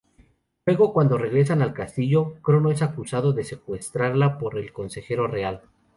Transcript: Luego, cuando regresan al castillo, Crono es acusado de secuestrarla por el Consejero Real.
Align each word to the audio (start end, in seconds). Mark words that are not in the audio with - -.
Luego, 0.65 0.93
cuando 0.93 1.19
regresan 1.19 1.61
al 1.61 1.75
castillo, 1.75 2.33
Crono 2.41 2.71
es 2.71 2.81
acusado 2.81 3.33
de 3.33 3.43
secuestrarla 3.43 4.39
por 4.39 4.57
el 4.57 4.73
Consejero 4.73 5.27
Real. 5.27 5.61